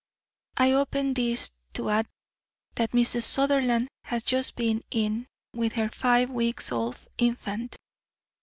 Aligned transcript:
I 0.57 0.71
open 0.71 1.13
this 1.13 1.51
to 1.73 1.91
add 1.91 2.07
that 2.73 2.89
Mrs. 2.93 3.21
Sutherland 3.21 3.87
has 4.05 4.23
just 4.23 4.55
been 4.55 4.83
in 4.89 5.27
with 5.53 5.73
her 5.73 5.89
five 5.89 6.31
weeks 6.31 6.71
old 6.71 6.97
infant. 7.19 7.77